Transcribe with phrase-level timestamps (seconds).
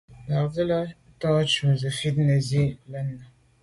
[0.27, 3.07] Mbàzīlā rə̌ tà' jú zə̄ fít nə̀ zí'’ə́ lɛ̂n.